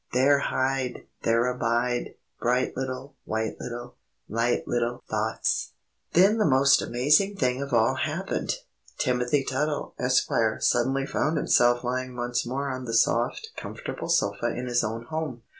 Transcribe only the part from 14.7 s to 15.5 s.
own home.